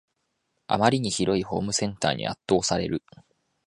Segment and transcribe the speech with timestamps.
[0.65, 3.03] あまりに広いホームセンターに圧倒される